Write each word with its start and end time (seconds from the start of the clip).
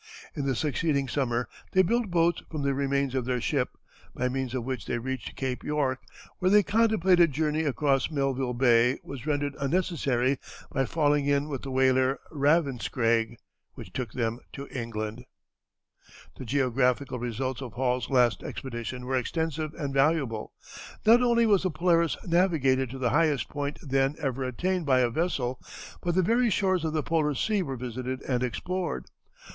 In 0.33 0.47
the 0.47 0.55
succeeding 0.55 1.07
summer 1.07 1.47
they 1.73 1.83
built 1.83 2.09
boats 2.09 2.41
from 2.49 2.63
the 2.63 2.73
remains 2.73 3.13
of 3.13 3.25
their 3.25 3.39
ship, 3.39 3.77
by 4.15 4.29
means 4.29 4.55
of 4.55 4.63
which 4.65 4.87
they 4.87 4.97
reached 4.97 5.35
Cape 5.35 5.63
York, 5.63 5.99
where 6.39 6.49
their 6.49 6.63
contemplated 6.63 7.31
journey 7.31 7.61
across 7.65 8.09
Melville 8.09 8.55
Bay 8.55 8.97
was 9.03 9.27
rendered 9.27 9.55
unnecessary 9.59 10.39
by 10.71 10.85
falling 10.85 11.27
in 11.27 11.49
with 11.49 11.61
the 11.61 11.69
whaler 11.69 12.17
Ravenscraig, 12.31 13.37
which 13.75 13.93
took 13.93 14.13
them 14.13 14.39
to 14.53 14.65
England. 14.71 15.23
[Illustration: 16.33 16.33
Esquimau 16.33 16.33
Woman. 16.33 16.33
Sketched 16.33 16.33
from 16.33 16.39
life.] 16.39 16.39
The 16.39 17.19
geographical 17.19 17.19
results 17.19 17.61
of 17.61 17.73
Hall's 17.73 18.09
last 18.09 18.41
expedition 18.43 19.05
were 19.05 19.15
extensive 19.17 19.75
and 19.75 19.93
valuable. 19.93 20.53
Not 21.05 21.21
only 21.21 21.45
was 21.45 21.61
the 21.61 21.69
Polaris 21.69 22.17
navigated 22.25 22.89
to 22.89 22.97
the 22.97 23.11
highest 23.11 23.49
point 23.49 23.77
then 23.83 24.15
ever 24.19 24.45
attained 24.45 24.87
by 24.87 25.01
a 25.01 25.11
vessel, 25.11 25.61
but 26.01 26.15
the 26.15 26.23
very 26.23 26.49
shores 26.49 26.83
of 26.83 26.93
the 26.93 27.03
Polar 27.03 27.35
Sea 27.35 27.61
were 27.61 27.77
visited 27.77 28.23
and 28.23 28.41
explored. 28.41 29.05